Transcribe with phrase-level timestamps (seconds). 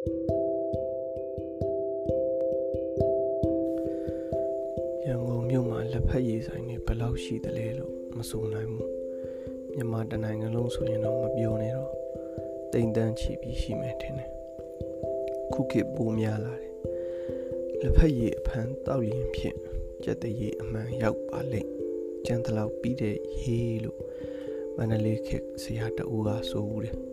[0.00, 0.04] ရ
[5.10, 8.90] န်ကုန်မြို့မှာလက်ဖက်ရည်ဆိုင်တွေဘယ်လောက်ရှိသလဲလို့မဆိုနိုင်ဘူး
[9.74, 11.92] မြန်မာတနိုင်ငံလုံးဆိုရင်တော့မပြောနဲ့တော့
[12.72, 14.30] တိမ်တန်းချီပြီးရှိမယ်ထင်တယ်
[15.52, 16.74] ခုခေတ်ပိုများလာတယ်
[17.80, 19.56] လက်ဖက်ရည်အဖန်တောက်ရင်ဖြင့်
[20.04, 21.70] ကြက်တရည်အမှန်ရောက်ပါလိမ့်
[22.26, 23.98] ကြံတလောက်ပြီးတဲ့ရေလို့
[24.76, 27.09] မန္တလေးခေတ်ဆရာတဦးကဆိုဦးတယ်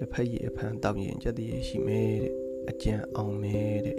[0.00, 2.34] လက်ဖက်ရည်အဖန်တောက်ရင်ကြက်တရည်ရှိမယ်တဲ့
[2.70, 3.98] အကြံအောင်မယ်တဲ့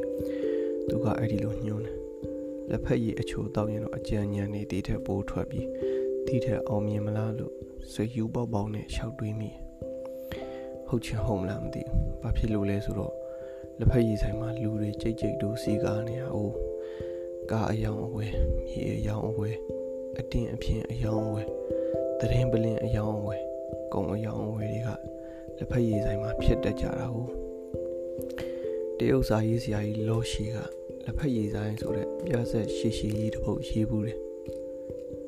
[0.87, 1.97] သူကအဲ့ဒီလိုညွှန်းတယ်
[2.69, 5.67] လက်ဖက်ရည်အချိုတောက်ရင်တော့အကြံဉာဏ်နေတည်ထက်ပိုးထွက်ပြီး
[6.25, 7.53] တည်ထက်အောင်မြင်မလားလို့
[7.91, 9.49] ဆွေယူပေါပေါနဲ့ရှောက်တွေးမိ
[10.87, 13.13] ဟုတ်ချင်ဟုတ်မလားမသိဘူးဘာဖြစ်လို့လဲဆိုတော့
[13.79, 16.55] လက်ဖက်ရည်ဆိုင်မှာလူတွေကြိတ်ကြိတ်တို့စီကားနေတာအိုး
[17.51, 18.33] ကားအယောင်အဝယ်
[18.67, 19.57] မြေအယောင်အဝယ်
[20.19, 21.47] အတင်းအဖြစ်အယောင်အဝယ်
[22.19, 23.43] တရင်ပလင်အယောင်အဝယ်
[23.93, 24.89] ကုံအယောင်အဝယ်တွေက
[25.63, 27.31] လက်ဖက်ရည်ဆိုင်မှာဖြစ်တတ်ကြတာဟုတ်
[28.97, 30.57] တရုတ်စာရေးဆရာကြီးလောရှိက
[31.05, 34.17] လက်ဖက်ရည်ဆိုင်ဆိုတဲ့ပြဆက်ရှည်ရှည်ကြီးတစ်ပုဒ်ရေးဘူးတယ်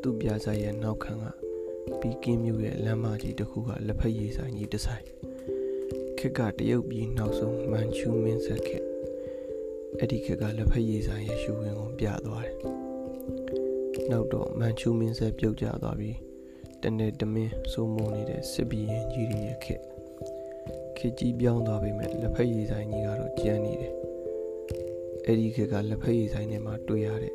[0.02, 1.26] သူ့ပြဆက်ရဲ့နောက်ခံက
[2.00, 5.06] ပီကင်းမြို့ရဲ့လမ်းမကြီးတစ်ခုကလက်ဖက်ရည်ဆိုင်ကြီးတစ်ဆိုင်
[6.18, 8.86] ခေတ်ကတရုတ်ပြည်နောက်ဆုံးမန်ချူမင်းဆက်ခေတ်
[9.98, 12.58] အဲ့ဒီခေတ်ကလက်ဖက်ရည်ဆိုင်ရဲ့ရှူဝင်ကိုပြသွားတယ်
[14.12, 16.18] နောက်တော့မန်ချူမင်းဆက်ပြုတ်ကျသွားပြီး
[16.84, 19.93] တနေ့တမင်းစိုးမိုးနေတဲ့စစ်ဘီရင်ကြီးတွေရဲ့ခေတ်
[21.06, 23.94] ခေတ်ကြီးပြောင်းသွားပြီမဲ့လက်ဖက်ရည်ဆိုင်ကြီးကတော့ကျန်နေတယ်
[25.26, 27.34] အဲ့ဒီခေတ်ကလက်ဖက်ရည်ဆိုင်ထဲမှာတွေ့ရတဲ့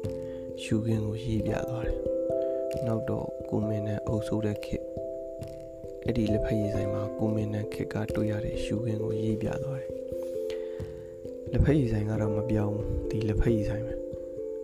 [0.62, 1.98] ရှူခင်းကိုရေးပြသွားတယ်
[2.86, 4.84] နောက်တော့ကိုမင်းနဲ့အုပ်စိုးတဲ့ခေတ်
[6.04, 9.90] အဲ့ဒီလက်ဖက်ရည်ဆိုင်မှာကိုမင်းနဲ့ခေတ်ကတွေ့ရတဲ့ရှူခင်းကိုရေးပြသွားတယ်
[11.52, 13.94] လက်ဖက်ရည်ဆိုင်ကတော့မပြောင်းဘူးဒီလက်ဖက်ရည်ဆိုင်ပဲ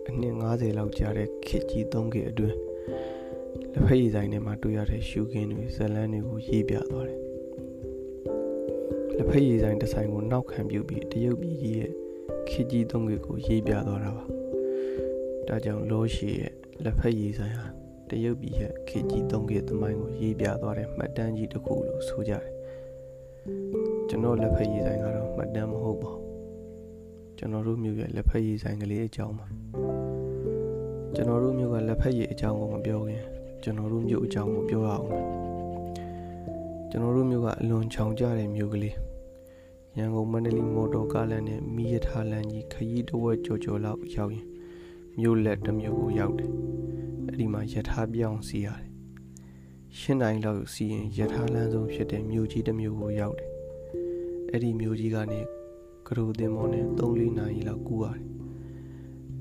[0.07, 2.57] အနှစ်90လောက်ကြာတဲ့ခေတ်ကြီးသုံးခေတ်အတွင်း
[3.73, 7.24] လက်ဖက်ရည်ဆိုင်ထဲမှာတွေ့ရတဲ့ရှူခင်းတွေဇလန်းတွေကိုရေးပြသွားတယ်
[9.17, 11.91] လက်ဖက်ရည်ဆိုင်တစ်ဆိုင်ကိုနောက်ခံပြုပြီးတရုတ်ပြည်ကြီးရဲ့
[12.49, 14.25] ခေတ်ကြီးသုံးခေတ်ကိုရေးပြသွားတာပါ
[15.47, 17.67] ဒါကြောင့်လောရှိရဲ့လက်ဖက်ရည်ဆိုင်ဟာ
[18.09, 22.45] တရုတ်ပြည်ရဲ့ခေတ်ကြီးသုံးခေတ်သမိုင်းကိုရေးပြသွားတဲ့မှတ်တမ်းကြီးတစ်ခုလို့ဆိုကြတယ်
[24.09, 26.23] ကျွန်တော်လက်ဖက်ရည်ဆိုင်ကတော့မှတ်တမ်းမဟုတ်ပါဘူး
[27.37, 29.45] ကျွန်တော်တို့မြို့ရဲ့လက်ဖက်ရည်ဆိုင်ကလေးအကြောင်းပါ
[31.15, 33.23] ကျွန်တော်တို့မြို့ကလက်ဖက်ရည်အကြောင်းကိုမပြောခင်
[33.63, 35.44] ကျွန်တော်တို့မြို့အကြောင်းကိုပြောရအောင်
[36.89, 38.95] ကျွန်တော်တို့မြို့ကအလွန်ချောင်ကြတဲ့မြို့ကလေး
[39.97, 44.47] ရန်ကုန်မန္တလေးမော်တော်ကားလမ်းနဲ့မီးရထားလမ်းကြီးခရီးတစ်ဝက်ကြော်ကြော်လောက်ရောက်ရင်
[45.19, 46.51] မြို့လက်တစ်မြို့ကိုရောက်တယ်
[47.27, 48.89] အဲ့ဒီမှာရထားပြောင်းစီရတယ်
[49.97, 53.49] ရှင်းတိုင်းလောက်စီရင်ရထားလမ်းဆုံးဖြစ်တဲ့မြို့ကြီးတစ်မြို့ကိုရောက်တယ်
[54.51, 55.41] အဲ့ဒီမြို့ကြီးကနေ
[56.07, 58.21] ကရိုတင်မော်နဲ့3-4နာရီလောက်ကူးရတယ်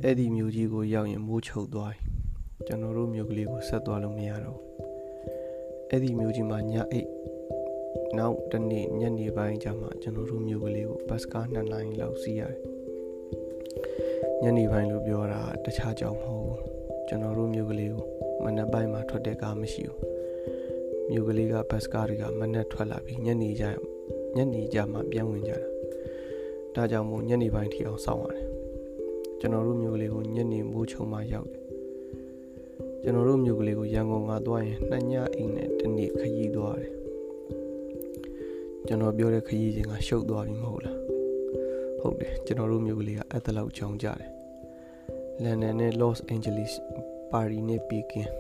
[0.03, 4.59] အဲ့ဒီမြို့ကြီးကိုရောက်ရင်မိုးချုပ်သွားပြီကျွန်တော်တို့မြို့ကလေးကိုဆက်သွားလို့မရတော့
[5.91, 7.09] အဲ့ဒီမြို့ကြီးမှာညအိတ်
[8.19, 12.59] နောက်တနေ့ညနေပိုင်းကျမှကျွန်တော်တို့မြို့ကလေးကိုဘတ်စကား2နိုင်လောက်စီးရတယ်
[14.43, 16.61] ညနေပိုင်းလို့ပြောတာတခြားကြောင်မဟုတ်ဘူး
[17.09, 18.05] ကျွန်တော်တို့မြို့ကလေးကို
[18.45, 20.01] မနက်ပိုင်းမှာထွက်တဲ့ကားမရှိဘူး
[21.11, 23.65] မြို့ကလေးကဘတ်စကားတွေကမနက်ထွက်လာပြီးညနေကျ
[24.37, 25.61] ညနေကျမှပြန်ဝင်ကြတာ
[26.75, 28.47] ဒါကြောင့်မို့ညနေပိုင်းထိအောင်စောင့်ရတယ်
[29.41, 31.63] ကျွန်တော်တို့မြို့ကလေးကိုညနေမိုးချုံမှရောက်တယ်
[33.03, 37.04] ကျွန်တော်တို့မြို့ကလေးကိုရန်ကုန်ကသွားရင်နှစ်ညအိမ်နဲ့တနေ့ခရီးသွားတယ်
[38.87, 40.99] ကျွန်တော်ပြောတဲ့ခရီးစဉ်ကရှုပ်သွားပြီမဟုတ်လား
[42.01, 44.31] ဟုတ်တယ်ကျွန်တော်တို့မြို့ကလေးကအဲ့တလောက်ကြောင်ကြတယ်
[45.43, 46.73] လန်ဒန်နဲ့ Los Angeles
[47.31, 48.31] ပါရီနဲ့ပီကင်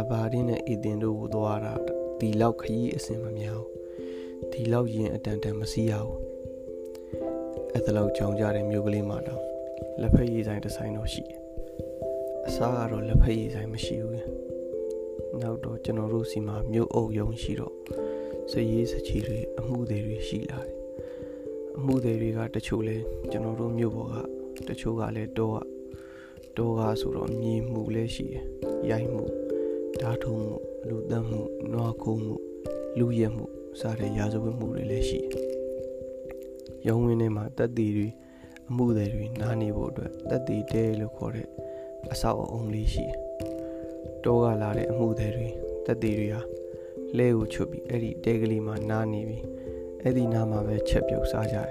[0.00, 1.74] အဘာဒင်းနဲ့အီဒင်တို့ကိုသွားတာ
[2.18, 3.66] ဒီလောက်ခရီးအဆင်မမြောက်
[4.52, 6.18] ဒီလောက်ရင်အတန်တန်မစီးရဘူး
[7.72, 9.42] အဲ့တလောက်ကြောင်ကြတဲ့မြို့ကလေးမှာတော့
[10.00, 11.40] လက်ဖက်ရည်ဆိုင်တစ်ဆိုင်တော့ရှိတယ်
[12.46, 14.14] အစားကတော့လက်ဖက်ရည်ဆိုင်မရှိဘူး
[15.42, 17.74] နောက်တော့ကျွန်တော်တို့စီမှာမြို့အုပ်ယုံရှိတော့
[18.52, 20.76] စရေးစချီတွေအမှုတွေတွေရှိလာတယ်
[21.76, 22.96] အမှုတွေတွေကတချို့လဲ
[23.30, 24.16] ကျွန်တော်တို့မြို့ပေါ်က
[24.68, 25.64] တချို့ကလည်းတော့
[26.58, 28.44] တော့ကဆိုတော့မြေမှုလည်းရှိတယ်
[28.90, 29.24] ရိုက်မှု
[30.00, 30.56] ဓာထုံမှု
[30.88, 31.40] လူသက်မှု
[31.72, 32.36] နွားခိုးမှု
[32.98, 33.46] လူရက်မှု
[33.80, 35.44] စတဲ့ရာဇဝတ်မှုတွေလည်းရှိတယ်
[36.86, 38.08] ရုံးဝင်းထဲမှာတက်တီတွေ
[38.68, 41.48] အမှုတွေတွေနားနေဖို့အတွက်တက်တီတဲလို့ခေါ်တဲ့
[42.12, 43.18] အဆောက်အအုံလေးရှိတယ်
[44.24, 45.48] တောကလာတဲ့အမှုတွေတွေ
[45.86, 46.42] တက်တီတွေဟာ
[47.18, 49.44] လဲကိုချွတ်ပြီးအဲ့ဒီတဲကလေးမှာနားနေပြီး
[50.02, 51.70] အဲ့ဒီနားမှာပဲချက်ပြုတ်စားကြတယ်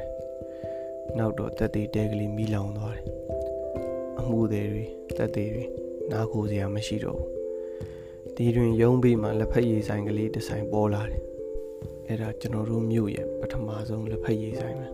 [1.17, 3.05] နောက်တော့တက်သေးတဲကလေးမိလောင်သွားတယ်
[4.19, 4.85] အမှုတွေတွေ
[5.17, 5.65] တက်သေးတွေ
[6.11, 7.29] နားကိုစရာမရှိတော့ဘူး
[8.35, 11.21] ဒီတွင်ရုံးဘေးမှာလက်ဖက်ရည်ဆိုင်ကလေးတစ်ဆိုင်ပေါ်လာတယ်
[12.07, 14.87] အဲ့ဒါကျွန်တော်တို့မြို့ရဲ့ပထမဆုံးလက်ဖက်ရည်ဆိုင်ပဲ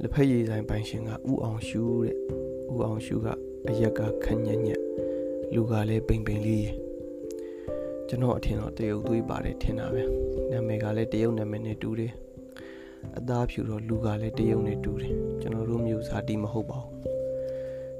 [0.00, 1.14] လက်ဖက်ရည်ဆိုင်ပိုင်ရှင်ကဥ
[1.44, 2.16] အောင်ရှူတဲ့
[2.74, 3.28] ဥအောင်ရှူက
[3.68, 4.82] အရက်ကခက်ညက်ညက်
[5.54, 6.76] လူကလည်းပိန်ပိန်လေးရဲ့
[8.12, 10.02] ကျွန်တော်အထင်တော့တရုတ်သွေးပါတယ်ထင်တာပဲ
[10.50, 12.12] နာမည်ကလည်းတရုတ်နာမည်နဲ့တူတယ်
[13.18, 17.00] အသားဖြူတော့လူကလည်းတရုတ်နဲ့တူတယ်ကျွန်တော်တို့မျိုးစားတီမဟုတ်ပါဘူး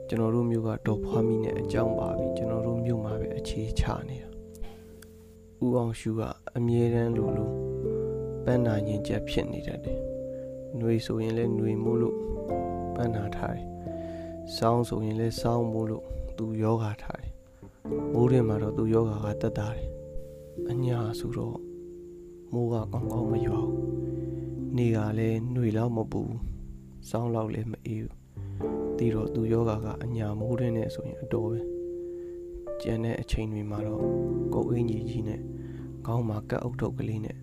[0.08, 4.28] ကျွန်တော်တို့မျိုးကတော့ဖွားမိနဲ့အကြောင်းပါပြီကျွန်တော်တို့မျိုးမှာပဲအခြေချနေတာ
[5.64, 6.20] ဥအောင်ရှူက
[6.56, 7.50] အမြဲတမ်းလိုလို
[8.44, 9.98] ပန်းနာရင်ချက်ဖြစ်နေတတ်တယ်။
[10.78, 12.16] နှွေဆိုရင်လည်းနှွေမို့လို့
[12.94, 13.66] ပန်းနာထားတယ်။
[14.56, 16.04] စောင်းဆိုရင်လည်းစောင်းမို့လို့
[16.38, 17.32] သူယောဂါထားတယ်။
[18.12, 19.88] မိုးရင်မှာတော့သူယောဂါကတက်တာတယ်။
[20.70, 21.58] အညာဆိုတော့
[22.52, 23.78] မိုးကကောင်းကောင်းမရွာဘူး။
[24.76, 26.40] နေကလည်းຫນွေလောက်မပူဘူး။
[27.08, 28.14] စောင်းလောက်လည်းမအေးဘူး။
[28.96, 31.60] ဒီတော့သူယောဂကအညာမိုးထဲနဲ့ဆိုရင်အတော်ပဲ။
[32.82, 34.02] ကျန်တဲ့အချိန်တွေမှာတော့
[34.54, 35.40] ကိုယ်အင်းကြီးကြီးနဲ့
[36.06, 37.36] ခေါင်းမှာကပ်အုပ်ထုပ်ကလေးနဲ့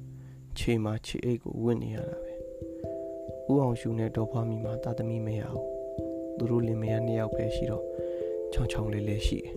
[0.57, 2.33] ခြေမှာခြေအိတ်ကိုဝင့်နေရတာပဲ
[3.51, 5.65] ဥအောင်ရှူနဲ့ဒေါ်ဖွားမိမှာတာသမီမရဘူး
[6.37, 7.83] သူတို့လင်မယားနှစ်ယောက်ပဲရှိတော့
[8.53, 9.53] ချောင်းချောင်းလေးလေးရှိတယ်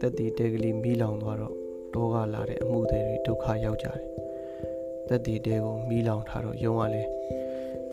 [0.00, 1.54] တက်တီတဲကလေးမီးလောင်သွားတော့
[1.94, 4.00] တောကလာတဲ့အမှုတွေဒုက္ခရောက်ကြတယ်
[5.08, 7.10] တက်တီတဲကိုမီးလောင်ထားတော့ယုံကလည်း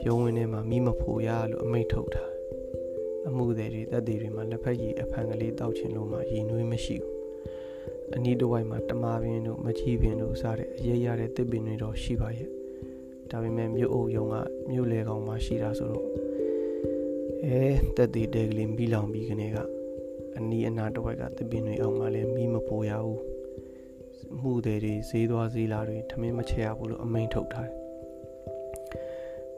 [0.05, 2.23] ယုံဝင်ထဲမှာမီးမဖို့ရလို့အမိတ်ထုတ်တာ
[3.27, 7.19] အမှုတွေတက်တီတွေမှာလက်ဖက်ရည်အဖန်ကလေးတောက်ချင်လို့မှရည်နွေးမရှိဘူး
[8.15, 12.49] အနီးတစ်ဝိုက်မှာတမာပင်တို့မကြီးပင်တို့စတဲ့အရေးရတဲ့တစ်ပင်တွေတော့ရှိပါရဲ့
[13.29, 14.35] ဒါပေမဲ့မြို့အုပ်ယုံက
[14.69, 16.05] မြို့လေကောင်မှာရှိတာဆိုတော့
[17.45, 17.61] အဲ
[17.97, 19.57] တက်တီတဲကလေးမီးလောင်ပြီးကနေက
[20.37, 23.21] အနီးအနားတစ်ဝိုက်ကတစ်ပင်တွေအောင်မှလည်းမီးမပိုရဘူး
[24.37, 27.75] မှုတွေတွေဈေးသွားဈေးလာတွေထမင်းမချက်ရဘူးလို့အမိန်ထုတ်ထားတယ်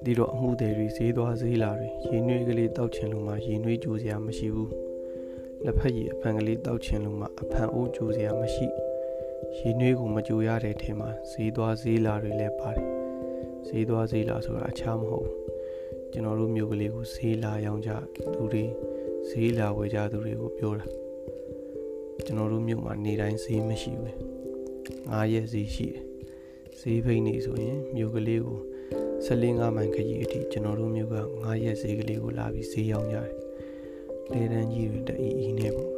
[0.03, 4.71] ဒီတော့အမှုတွေတွေဈေးသွားဈေးလာတွေရေနွေးကလေးတောက်ချင်လို့မှရေနွေးကြိုးစရာမရှိဘူး
[5.63, 8.67] လက်ဖက်ရည်အဖန်ကလေးတောက်ချင်လို့မှအဖန်အိုးကြိုစရာမရှိ
[9.57, 12.87] ရေနွေးကိုမကြိုရတဲ့ထဲမှာဈေးသွားဈေးလာတွေလည်းပါတယ်
[13.67, 15.37] ဈေးသွားဈေးလာဆိုတာအခြားမဟုတ်ဘူး
[16.11, 18.63] ကျွန်တော်တို့မျိုးကလေးကိုဈေးလာရောင်းကြသူတွေ
[19.29, 20.85] ဈေးလာဝယ်ကြသူတွေကိုပြောတာ
[22.25, 24.40] ကျွန်တော်တို့မြို့မှာနေတိုင်းဈေးမရှိဘူး
[25.09, 26.01] ငါးရက်ဈေးရှိတယ်
[26.79, 28.59] ဈေးဖိနေဆိုရင်မြို့ကလေးကို
[29.25, 33.29] 14ငါးမိုင်ခရီးအထိကျွန်တော်တို့မြို့ကငါးရက်ဈေးကလေးကိုလာပြီးဈေးရောင်းကြတယ်
[34.31, 35.91] လေတန်းကြီးတွေတအီအီနဲ့ပေါ့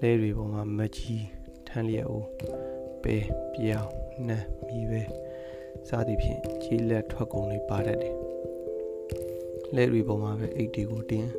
[0.00, 1.24] လဲတွေပေါ်မှာမကြီး
[1.68, 2.28] ထန်းလျက်အိုး
[3.02, 3.16] ပဲ
[3.54, 3.90] ပြောင်း
[4.26, 5.02] နှမ်းမိပဲ
[5.88, 8.14] စသည်ဖြင့်ကြီးလက်ထွက်ကုန်တွေပါတတ်တယ်
[9.76, 11.30] လဲတွေပေါ်မှာပဲအိတ်တွေကိုတင်း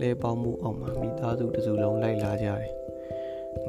[0.00, 2.77] လဲပေါင်းမှုအောင်မှာမိသားစုတစုလုံးလိုက်လာကြတယ်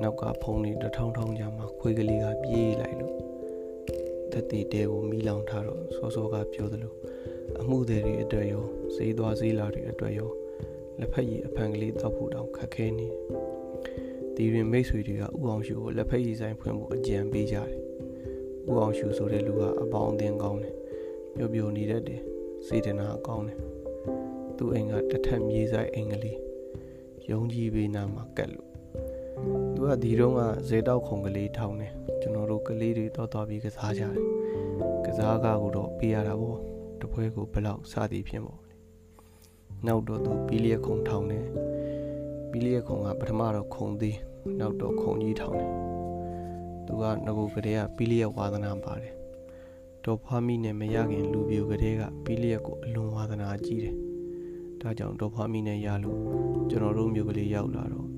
[0.02, 3.16] နောက်ကဖုံးတွေတထောင်းထောင်းကြမှာခွေးကလေးကပြေးလိုက်လို့
[4.32, 6.94] တက်တီတဲကိုမီးလောင်ထားတော့စောစောကပြောသလို
[7.62, 8.66] အမှုတွေအတွက်ရော
[8.96, 10.32] ဈေးသွားဈေးလာတွေအတွက်ရော
[11.00, 13.08] လက်ဖက်ရည်အဖန်ကလေးတောက်ဖို့တောင်ခက်ခဲနေ
[14.36, 17.68] ဒီရင်မိတ်ဆွေတွေကဥအောင်ရှူကိုလက်ဖက်ရည်ဆိုင်ဖွင့်ဖို့အကြံပေးကြတယ်
[18.70, 20.76] ဥအောင်ရှူဆိုတဲ့လူကအပေါင်းအသင်းကောင်းတယ်
[21.36, 22.22] ပျော်ပျော်နေတတ်တယ်
[22.68, 23.60] စေတနာကောင်းတယ်
[24.58, 26.40] သူ့အိမ်ကတထက်မြေဆိုင်အိမ်ကလေး
[27.30, 28.69] ယုံကြည်ပေးနာမှာကက်လို့
[29.76, 34.14] သူကဒီတော့ကဇေတောက်ခုံကလေးထောင်းတယ်ကျွန်တော်တို့ကလေးတွေတော့တော်ပြီးကစားကြတယ်
[35.06, 36.60] ကစားကားကိုတော့ပေးရတာပေါ့
[37.02, 38.60] တပွဲကိုဘယ်လောက်စသည်ဖြင့်ပေါ့
[39.88, 41.46] နောက်တော့သူပီလီယခုံထောင်တယ်
[42.52, 44.18] ပီလီယခုံကပထမတော့ခုံသေး
[44.60, 45.72] နောက်တော့ခုံကြီးထောင်တယ်
[46.86, 49.14] သူကငကိုကလေးကပီလီယဝါသနာပါတယ်
[50.04, 53.96] တော်ဖွားမိနဲ့မရခင်လူပြိုကလေးကပီလီယကိုအလွန်ဝါသနာကြီးတယ်
[54.82, 56.18] ဒါကြောင့်တော်ဖွားမိနဲ့ရလို့
[56.70, 58.09] ကျွန်တော်တို့မျိုးကလေးရောက်လာတော့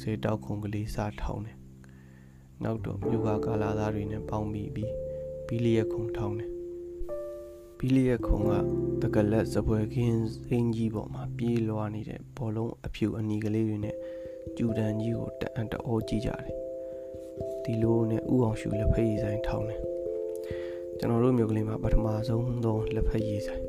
[0.00, 1.58] စေတောက်ခုံကလေးစားထောင်းတယ်
[2.64, 4.92] နောက်တော့မြို့ကကာလာသားတွေနဲ့ပေါင်းပြီးပြီး
[5.46, 6.50] ပီလီယခုံထောင်းတယ်
[7.78, 8.52] ပီလီရဲ့ခုံက
[9.02, 13.96] တကလက်စပွဲခင်းစိမ်းကြီးပေါ်မှာပြေးလွှားနေတဲ့ဘောလုံးအဖြူအနီကလေးတွေနဲ့
[14.56, 16.54] ကျူတန်ကြီးကိုတအံ့တောကြည့်ကြတယ်
[17.64, 19.80] ဒီလိုနဲ့ဥအောင်ရှူလက်ဖက်ရည်ဆိုင်ထောင်းတယ်
[20.98, 23.64] ကျွန်တော်တို့မြို့ကလေးမှာပထမဆုံးသောလက်ဖက်ရည်ဆိုင်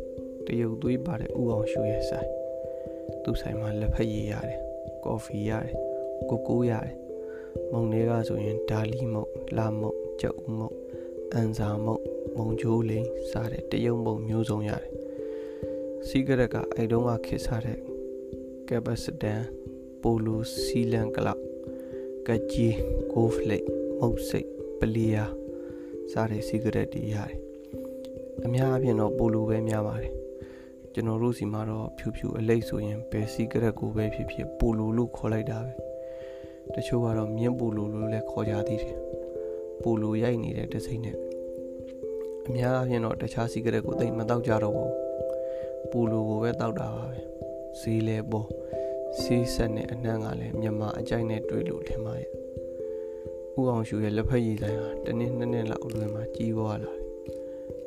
[0.45, 2.29] တရုတ်သွေးပါတဲ့ဥအောင်ရှူရဲ့ဆိုင်
[3.23, 4.59] သူ့ဆိုင်မှာလက်ဖက်ရည်ရတယ်
[5.03, 5.88] ကော်ဖီရတယ်
[6.29, 6.95] ကိုကိုရတယ်
[7.71, 10.75] မုံတွေကဆိုရင်ဒါလီမုတ်လာမုတ်ကြောက်မုတ်
[11.33, 12.03] အန်စာမုတ်
[12.37, 14.91] မုံချိုးလိန်စားတဲ့တရုံပုံမျိုးစုံရတယ်
[16.07, 17.79] စီဂရက်ကအဲ့တုန်းကခေတ်စားတဲ့
[18.69, 19.41] ကက်ပစတန်
[20.01, 21.41] ပိုလိုစီလန်ကလောက်
[22.27, 22.77] ကကြီး
[23.13, 23.65] ကိုဖလိတ်
[23.99, 24.49] မုတ်စိတ်
[24.79, 25.25] ပလီယာ
[26.11, 27.37] စားတဲ့စီဂရက်တွေရတယ်
[28.45, 30.13] အများအပြားတော့ပိုလိုပဲများပါတယ်
[30.93, 35.88] ကျွန်တော်တို့စီမှာတော့ဖြူဖြူအလိတ်ဆိုရင်ဘယ်စီဂရက်ကိုပဲဖြစ်ဖြစ်ပိုလိုလို့ခေါ်လိုက်တာပဲ
[36.75, 38.97] တချို့ကတော့မြင်းပိုလိုလို့လည်းခေါ်ကြသေးတယ်
[39.83, 41.17] ပိုလိုရိုက်နေတဲ့တစိမ့်နဲ့
[42.47, 44.93] အများအားဖြင့်တော့တခြားစီကရက်ကိုသိမတော့ကြတော့ဘူး
[45.91, 47.19] ပူလူကိုပဲတောက်တာပါပဲ
[47.79, 48.47] ဈေးလဲပေါ်
[49.19, 52.29] စီးဆက်နဲ့အနှံ့ကလည်းမြန်မာအကြိုက်နဲ့တွေ့လို့ထင်ပါရဲ့
[53.57, 56.99] ဥအောင်ရှူရဲ့လက်ဖက်ရည်ဆိုင်ဟာတနည်းနှစ်နှစ်လောက်အတွင်းမှာကြီးပွားလာတယ်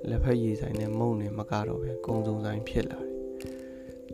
[0.08, 3.12] လက်ဖက်ရည်ဆိုင်နဲ့မုံနဲ့မကတော့ပဲကုံစုံဆိုင်ဖြစ်လာတယ်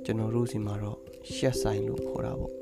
[0.05, 0.99] ကျွန်တော်တို့စီမှာတော့
[1.35, 2.55] ရှက်ဆိုင်လို့ခေါ်တာပေါ့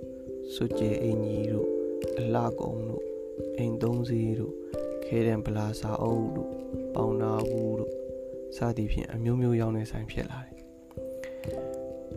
[0.54, 1.75] စွတ်ကျေအင်ကြီးတို့
[2.18, 3.04] အလှကုံတို့
[3.58, 4.54] အိမ်သုံးစီးတို့
[5.04, 6.50] ခဲတံပလာစာအုပ်တို့
[6.94, 7.92] ပေါင်နာဘူးတို့
[8.56, 10.56] စစသည်ဖြင့်အမျိုးမျိုးရောင်းတဲ့ဆိုင်ဖြစ်လာတယ်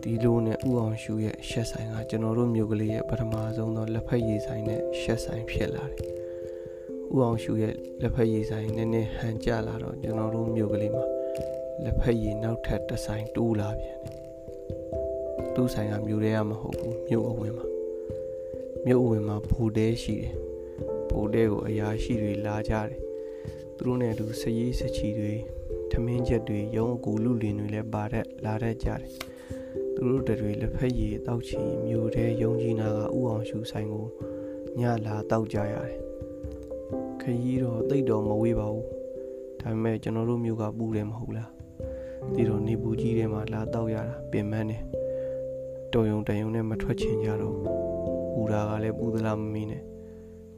[0.02, 6.10] ဒီလိုနဲ့ဥအောင်ရှူရဲ့ရှက်ဆိုင်ကကျွန်တော်တို့မြို့ကလေးရဲ့ပထမဆုံးသောလက်ဖက်ရည်ဆိုင်နဲ့ရှက်ဆိုင်ဖြစ်လာတယ်
[7.14, 11.04] ဥအောင်ရှူရဲ့လက်ဖက်ရည်ဆိုင်နည်းနည်းဟန်ကြလာတော့ကျွန်တော်တို့မြို့ကလေးမှာ
[11.84, 14.20] လက်ဖက်ရည်နောက်ထပ်တစ်ဆိုင်တိုးလာပြန်တယ်
[15.54, 17.69] သူ့ဆိုင်ကမြို့ထဲကမဟုတ်ဘူးမြို့အဝင်မှာ
[18.86, 20.34] မြို့အဝင်မှာဘူတဲရှိတယ်
[21.10, 22.98] ဘူတဲကိုအရာရှိတွေလာကြတယ်
[23.76, 25.34] သူတို့နဲ့အတူစရေးစချီတွေ
[25.90, 29.00] ထမင်းချက်တွေရုံးအကူလူလင်တွေလည်းပါတဲ့လာတဲ့ကြတယ်
[29.94, 34.06] သူတို့တွေလက်ဖက်ရည်တောက်ချင်မြို့ထဲယုံကြည်နာကဥအောင်ရှူဆိုင်ကို
[34.78, 35.98] ညလာတောက်ကြရတယ်
[37.20, 38.86] ခရီးတော့တိတ်တော့မဝေးပါဘူး
[39.60, 41.50] ဒါပေမဲ့ကျွန်တော်တို့မြို့ကပူတယ်မဟုတ်လား
[42.34, 44.78] ဒီတော့နေပူကြီးထဲမှာလာတောက်ရတာပြင်ပန်းနေ
[45.92, 47.89] တော်ယုံတယုံနဲ့မထွက်ချင်ကြတော့ပူ
[48.52, 49.82] တာကလည်းပူသလားမမီးနဲ့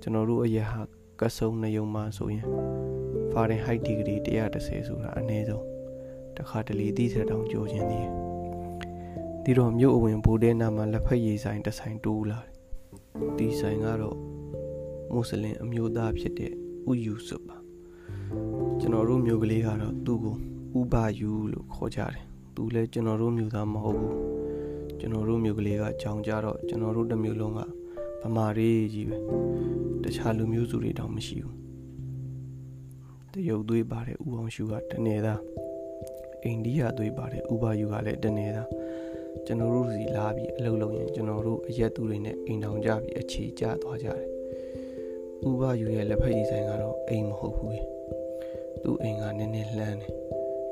[0.01, 0.83] ကျွန်တော်တို့အရက်ဟာ
[1.21, 2.47] ကဆုံနေုံမှာဆိုရင်
[3.33, 4.17] ဖာရင်ဟိုက်ဒီဂရီ
[4.53, 5.65] 130ဆိုတာအနည်းဆုံး
[6.37, 8.13] တခါတလေသီးဆက်တောင်ကြောခြင်းသေးတယ်
[9.45, 12.53] ဒီတော့မြို့အဝင်ဘိုးတဲနာမှာလက်ဖက်ရည်ဆိုင်တစ်ဆိုင်တိုးလာတယ်
[13.39, 14.19] ဒီဆိုင်ကတော့
[15.13, 16.53] မွတ်စလင်အမျိုးသားဖြစ်တဲ့
[16.91, 17.57] ဥယူဆွပါ
[18.81, 20.37] ကျွန်တော်တို့မြို့ကလေးကတော့သူ့ကို
[20.79, 22.25] ဥပယူလို့ခေါ်ကြတယ်
[22.55, 24.42] သူလည်းကျွန်တော်တို့မြို့သားမဟုတ်ဘူး
[25.03, 27.61] ကျွန်တော်တို့မြို့ကလေးကကြောင်ကြတော့ကျွန်တော်တို့တစ်မြို့လုံးက
[28.23, 29.17] ဗမာရေးကြီးပဲ
[30.03, 31.57] တခြားလူမျိုးစုတွေတောင်မရှိဘူး
[33.33, 35.41] တရုတ်သွေးပါတဲ့ဥအောင်ရှူကတနေသား
[36.45, 38.69] အိန္ဒိယသွေးပါတဲ့ဥပယူကလည်းတနေသား
[39.47, 44.29] ကျွန်တော်တို့စီလာပြီးအလုပ်လုပ်ရင်ကျွန်တော်တို့အရက်သူတွေနဲ့အိမ်တောင်ကြပြီးအခြေကျသွားကြတယ်
[45.49, 47.81] ဥပယူရဲ့လက်ဖက်ရည်ဆိုင်ကတော့အိမ်မဟုတ်ဘူး
[48.85, 50.13] သူ့အိမ်ကနည်းနည်းလှမ်းတယ်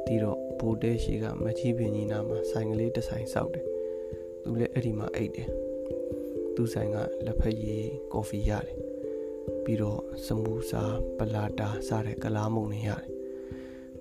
[0.07, 3.70] ဒီတော့ဘိုတဲရှိကမကြီးပင်ကြီးနာမှာဆိုင်ကလေးတစ်ဆိုင်စောက်တယ်
[4.45, 5.49] သူလည်းအဲ့ဒီမှာအိတ်တယ်
[6.55, 8.77] သူ့ဆိုင်ကလက်ဖက်ရည်ကော်ဖီရတယ်
[9.65, 10.83] ပြီးတော့စမူစာ
[11.19, 13.07] ပလာတာစတဲ့ကလားမုန်တွေရတယ်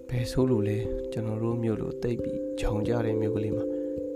[0.10, 0.78] ဘယ်ဆိုလို့လဲ
[1.12, 3.66] ကျွန်တော်တို့မြို့လိုတိတ်ပြီးဂျောင်ကြတဲ့မြို့ကလေးမှာ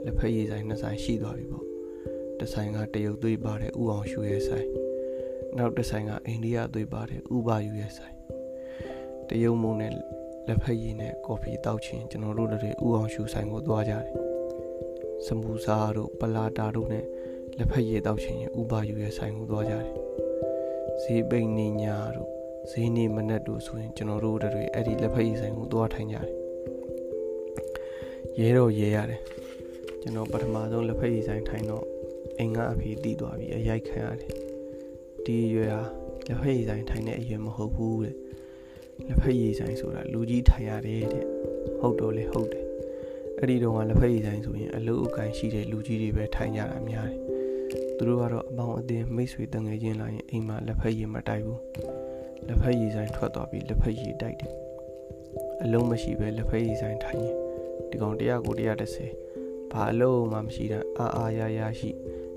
[0.05, 1.65] လက်ဖက်ရည်ဆိုင်နှစ်ဆိုင်ရှိသွားပြီပေါ့
[2.39, 4.67] တစ်ဆိုင်ကတရုတ်သွေးပါတဲ့ဥအောင်ရှူရဲ့ဆိုင်
[5.57, 8.15] နောက်တစ်ဆိုင်ကအိန္ဒိယသွေးပါတဲ့ဥပါယူရဲ့ဆိုင်
[9.29, 9.93] တရုတ်မုံနဲ့
[10.47, 14.22] လက်ဖက်ရည်နဲ့ကော်ဖီတောက်ချင်းကျွန်တော်တို့တွေဥအောင်ရှူဆိုင်ကိုသွားကြတယ်
[15.25, 17.05] စမူစာတို့ပလာတာတို့နဲ့
[17.57, 19.85] လက်ဖက်ရည်တောက်ချင်းဥပါယူရဲ့ဆိုင်ကိုသွားကြတယ်
[21.01, 22.29] ဈေးပိန်နေညာတို့
[22.71, 26.27] ဈေးနေမနက်တို့ဆိုရင်ကျွန်တော်တို့တွေအဲ့ဒီလက်ဖက်ရည်ဆိုင်ကိုသွားထိုင်ကြတယ်
[28.39, 29.21] ရဲတော့ရဲရတယ်
[30.01, 31.85] ကျွန်တော်ပထမဆုံးလက်ဖက်ရည်ဆိုင်ထိုင်တော့
[32.37, 34.33] အိမ်ကအဖေတီးသွားပြီးအရိုက်ခံရတယ်
[35.25, 35.81] ဒီရွယ်ဟာ
[36.27, 38.15] လက်ဖက်ရည်ဆိုင်ထိုင်တဲ့အရွယ်မဟုတ်ဘူးတဲ့
[39.07, 41.25] လက်ဖက်ရည်ဆိုင်ဆိုတာလူကြီးထိုင်ရတယ်တဲ့
[41.79, 42.62] ဟုတ်တော့လေဟုတ်တယ်
[43.39, 47.19] အဲ့ဒီတော့ကလက်ဖက်ရည်ဆိုင်ဆိုရင်အလုတ်အကန်ရှိတဲ့လူကြီးတွေပဲထိုင်ကြတာများတယ်
[47.97, 51.61] သူတို့ကတော့အပေါင်းအသင်းမိတ်ဆွေတငယ်ချင်းလာရင်အိမ်မှာလက်ဖက်ရည်မတိုက်ဘူး
[52.47, 54.53] လက်ဖက်ရည်ဆိုင်ထွက်သွားပြီးလက်ဖက်ရည်တိုက်တယ်
[55.63, 57.35] အလုံးမရှိပဲလက်ဖက်ရည်ဆိုင်ထိုင်ရင်
[57.89, 58.55] ဒီကောင်100ကို
[59.19, 61.89] 130ဘာအလုံးမှမရှိတဲ့အာအာရရရှိ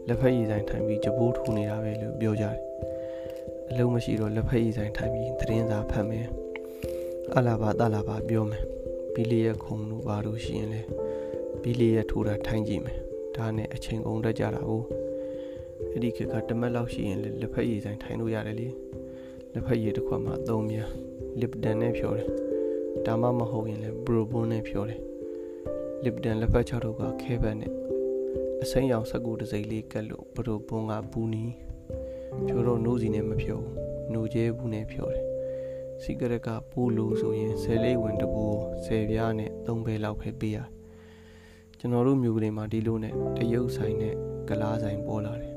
[0.08, 2.56] လက်ဖက်ရည်ဆိုင်ထိုင်ပြီးကြပိုးထူနေတာပဲလို့ပြောကြတယ်
[3.70, 6.26] အလုံးမရှိတော့လက်ဖက်ရည်ဆိုင်ထိုင်ပြီးသတင်းစာဖတ်မယ်
[7.36, 8.75] အလာဘာတလာဘာပြောမယ်
[9.18, 10.80] ဘီလီရဲ့ခုံတို့ဘာလို့ရှိရင်လဲ
[11.62, 12.99] ဘီလီရဲ့ထိုးတာထိုင်ကြည့်မယ်
[13.37, 14.82] ဒါနဲ့အချိန်ကုန်တတ်ကြတာကို
[15.90, 18.68] အဲ့ဒီခေတ်ကတမက်လောက်ရှိရင်လက်ဖက်ရည်ဆိုင်ထိုင်လို့ရတယ်လေ
[19.52, 20.90] လက်ဖက်ရည်တစ်ခွက်မှာ၃မြား
[21.40, 22.28] လစ်ဒန်နဲ့ဖြော်တယ်
[23.06, 25.00] ဒါမှမဟုတ်ရင်လည်းဘရိုဘွန်းနဲ့ဖြော်တယ်
[26.04, 27.73] လစ်ဒန်လက်ဖက်ချောက်တို့ကခဲဘက်နဲ့
[28.62, 31.44] အစိမ်းရောင်စကူတစိမ့်လေးကတ်လို့ဘရိုဘွန်းကဘူးနီ
[32.46, 33.75] ဖြော်တော့နိုးစီနဲ့မဖြော်ဘူး
[34.12, 35.36] နိုးကျဲဘူးနဲ့ဖြော်တယ်
[36.02, 38.44] စီဂရက်ကပိုးလို့ဆိုရင်ဆယ်လေးဝင်တပူ
[38.84, 40.58] ဆယ်ပြားနဲ့သုံးဘဲလောက်ပဲပေးရ
[41.78, 44.14] ကျွန်တော်တို့မြို့ကလေးမှာဒီလိုနဲ့တရုတ်ဆိုင်နဲ့
[44.48, 45.54] ကလားဆိုင်ပေါ်လာတယ်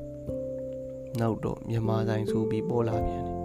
[1.20, 3.38] နောက်တော့မြန်မာဆိုင်ဆိုပြီးပေါ်လာပြန်တယ်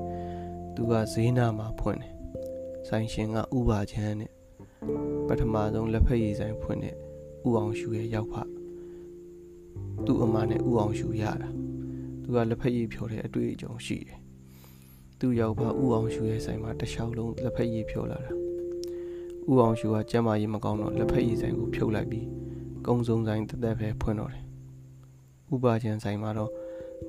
[0.75, 2.13] သူကဈေးနာမှာဖွင့်တယ်
[2.87, 4.31] ဆိုင်ရှင်ကဥပါချမ်းနဲ့
[5.27, 6.95] ပထမဆုံးလက်ဖက်ရည်ဆိုင်ဖွင့်တဲ့
[7.47, 8.35] ဥအောင်ရှူရဲ့ရောက်ဖ
[10.05, 11.49] သူ့အမနဲ့ဥအောင်ရှူရတာ
[12.23, 14.19] သူကလက်ဖက်ရည်ဖြော်တဲ့အတွေ့အကြုံရှိတယ်
[15.19, 18.31] သူ့ရောက်ဖဥအောင်ရှူရဲ့ဆိုင်မှာတခြားလုံးလက်ဖက်ရည်ဖြော်လာတာ
[19.51, 22.27] ဥအောင်ရှူကကျမ်းမာရေးမကောင်းတော့လက်ဖက်ရည်ဆိုင်ကိုဖြုတ်လိုက်ပြီး
[22.87, 24.43] ကုံစုံဆိုင်တက်တက်ပဲဖွင့်တော့တယ်
[25.53, 26.51] ဥပါချမ်းဆိုင်မှာတော့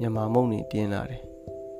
[0.00, 1.22] မြန်မာမုံနေတင်းလာတယ်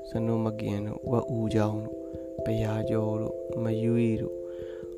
[0.09, 1.97] စနုမကင်တို့ဝက်ဦးချောင်းတို့
[2.45, 4.37] ပရာကျော်တို့မယွေးတို့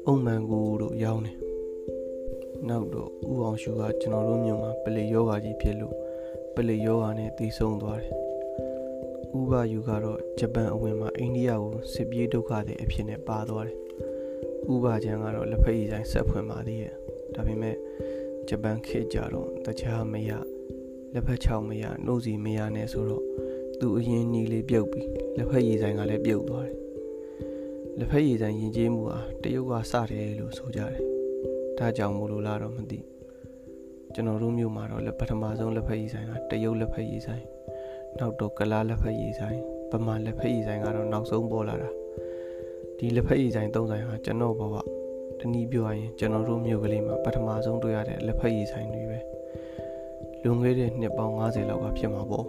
[0.07, 1.37] အုံမန်ကူတို့ရောင်းတယ်
[2.69, 5.95] နောက်တော့ဥအောင်ရှူကကျွန်တော်တို့မြို့မှာပလေယောဂါကြီးဖြစ်လို့
[6.55, 8.28] ပလေယောဂါနဲ့တည်ဆုံသွားတယ်
[9.37, 13.79] ဥပယူကတော့ဂျပန်အဝင်မှာအိန္ဒိယကိုစစ်ပြေးဒုက္ခတွေအဖြစ်နဲ့ပါသွားတယ်
[14.73, 16.95] ဥပချန်ကတော့လက်ဖက်ရည်ဆိုင်ဆက်ဖွင့်ပါသေးရဲ့
[17.35, 17.77] ဒါပေမဲ့
[18.49, 20.31] ဂျပန်ခေတ်ကြတော့တခြားမရ
[21.15, 23.25] လက်ဖက်ချောင်းမရနှုတ်စီမရနဲ့ဆိုတော့
[23.81, 26.77] သူအရင်ညီလေးပြုတ်ပြီးလက်ဖက်ရည်ဆိုင်ကလည်းပြုတ်သွားတယ်
[27.99, 31.03] လက်ဖက်ရည်ဆိုင်ယဉ်ကျေးမှုဟာတရုတ်ကစတယ်လို့ဆိုကြတယ်
[31.79, 33.01] ဒါကြောင့်မို့လို့လားတော့မသိ
[34.15, 37.45] ကျွန်တော်တို့မြို့မှာတော့ပထမဆုံးလက်ဖက်ရည်ဆိုင်ကတရုတ်လက်ဖက်ရည်ဆိုင်
[38.19, 39.59] နောက်တော့ကလားလက်ဖက်ရည်ဆိုင်
[39.91, 41.91] ဗမာလက်ဖက်ရည်ဆိုင်ကတော့နောက်ဆုံးပေါ်လာတာ
[42.99, 44.75] ဒီလက်ဖက်ရည်ဆိုင်သုံးဆိုင်ဟာကျွန်တော်ဘဝ
[45.41, 49.19] တနည်းပြောရရင်ကျွန်တော်တို့မြို့ကလေးမှာပထမဆုံးတွေ့ရတဲ့လက်ဖက်ရည်ဆိုင်တွေပဲ
[50.43, 52.47] လွန်ခဲ့တဲ့နှစ်ပေါင်း90လောက်ကဖြစ်မှာပေါ့